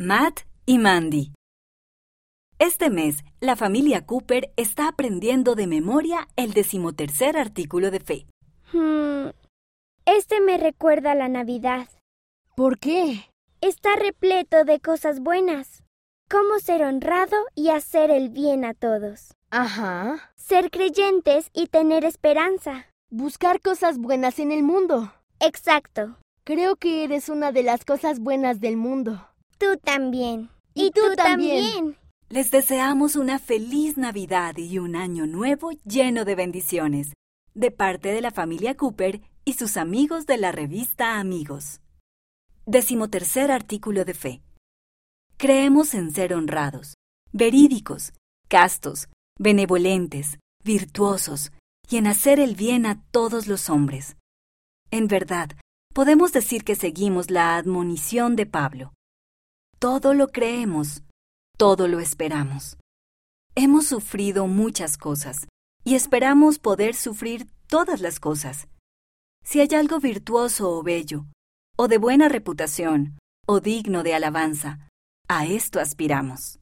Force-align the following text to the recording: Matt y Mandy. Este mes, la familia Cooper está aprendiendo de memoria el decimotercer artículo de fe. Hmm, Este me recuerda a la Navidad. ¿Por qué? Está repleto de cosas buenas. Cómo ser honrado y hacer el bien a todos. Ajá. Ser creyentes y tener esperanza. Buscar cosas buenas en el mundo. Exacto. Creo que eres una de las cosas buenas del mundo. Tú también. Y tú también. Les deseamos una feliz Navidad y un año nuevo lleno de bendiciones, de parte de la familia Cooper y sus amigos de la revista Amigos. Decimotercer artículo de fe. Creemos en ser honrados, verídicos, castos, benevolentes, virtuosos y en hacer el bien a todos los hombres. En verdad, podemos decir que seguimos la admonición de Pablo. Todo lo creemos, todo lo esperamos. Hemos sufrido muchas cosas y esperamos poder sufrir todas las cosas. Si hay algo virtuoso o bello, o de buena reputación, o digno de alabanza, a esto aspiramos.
Matt 0.00 0.42
y 0.64 0.78
Mandy. 0.78 1.32
Este 2.60 2.88
mes, 2.88 3.24
la 3.40 3.56
familia 3.56 4.06
Cooper 4.06 4.52
está 4.56 4.86
aprendiendo 4.88 5.56
de 5.56 5.66
memoria 5.66 6.28
el 6.36 6.52
decimotercer 6.52 7.36
artículo 7.36 7.90
de 7.90 7.98
fe. 7.98 8.26
Hmm, 8.72 9.30
Este 10.06 10.40
me 10.40 10.56
recuerda 10.56 11.12
a 11.12 11.14
la 11.16 11.28
Navidad. 11.28 11.88
¿Por 12.54 12.78
qué? 12.78 13.28
Está 13.60 13.96
repleto 13.96 14.64
de 14.64 14.78
cosas 14.78 15.18
buenas. 15.18 15.82
Cómo 16.30 16.60
ser 16.60 16.82
honrado 16.84 17.36
y 17.56 17.70
hacer 17.70 18.10
el 18.12 18.28
bien 18.28 18.64
a 18.64 18.74
todos. 18.74 19.34
Ajá. 19.50 20.32
Ser 20.36 20.70
creyentes 20.70 21.50
y 21.52 21.66
tener 21.66 22.04
esperanza. 22.04 22.86
Buscar 23.10 23.60
cosas 23.60 23.98
buenas 23.98 24.38
en 24.38 24.52
el 24.52 24.62
mundo. 24.62 25.12
Exacto. 25.40 26.18
Creo 26.44 26.76
que 26.76 27.02
eres 27.04 27.28
una 27.28 27.50
de 27.50 27.62
las 27.64 27.84
cosas 27.84 28.20
buenas 28.20 28.60
del 28.60 28.76
mundo. 28.76 29.24
Tú 29.58 29.76
también. 29.82 30.50
Y 30.72 30.92
tú 30.92 31.00
también. 31.16 31.96
Les 32.28 32.52
deseamos 32.52 33.16
una 33.16 33.40
feliz 33.40 33.96
Navidad 33.96 34.56
y 34.56 34.78
un 34.78 34.94
año 34.94 35.26
nuevo 35.26 35.72
lleno 35.84 36.24
de 36.24 36.36
bendiciones, 36.36 37.14
de 37.54 37.72
parte 37.72 38.12
de 38.12 38.20
la 38.20 38.30
familia 38.30 38.76
Cooper 38.76 39.20
y 39.44 39.54
sus 39.54 39.76
amigos 39.76 40.26
de 40.26 40.36
la 40.36 40.52
revista 40.52 41.18
Amigos. 41.18 41.80
Decimotercer 42.66 43.50
artículo 43.50 44.04
de 44.04 44.14
fe. 44.14 44.42
Creemos 45.38 45.94
en 45.94 46.12
ser 46.12 46.34
honrados, 46.34 46.94
verídicos, 47.32 48.12
castos, 48.46 49.08
benevolentes, 49.38 50.38
virtuosos 50.62 51.50
y 51.88 51.96
en 51.96 52.06
hacer 52.06 52.38
el 52.38 52.54
bien 52.54 52.86
a 52.86 53.02
todos 53.10 53.48
los 53.48 53.70
hombres. 53.70 54.16
En 54.92 55.08
verdad, 55.08 55.50
podemos 55.94 56.32
decir 56.32 56.62
que 56.62 56.76
seguimos 56.76 57.30
la 57.30 57.56
admonición 57.56 58.36
de 58.36 58.46
Pablo. 58.46 58.92
Todo 59.80 60.12
lo 60.12 60.26
creemos, 60.32 61.04
todo 61.56 61.86
lo 61.86 62.00
esperamos. 62.00 62.78
Hemos 63.54 63.86
sufrido 63.86 64.48
muchas 64.48 64.98
cosas 64.98 65.46
y 65.84 65.94
esperamos 65.94 66.58
poder 66.58 66.96
sufrir 66.96 67.46
todas 67.68 68.00
las 68.00 68.18
cosas. 68.18 68.66
Si 69.44 69.60
hay 69.60 69.68
algo 69.76 70.00
virtuoso 70.00 70.68
o 70.68 70.82
bello, 70.82 71.26
o 71.76 71.86
de 71.86 71.98
buena 71.98 72.28
reputación, 72.28 73.20
o 73.46 73.60
digno 73.60 74.02
de 74.02 74.14
alabanza, 74.14 74.80
a 75.28 75.46
esto 75.46 75.78
aspiramos. 75.78 76.56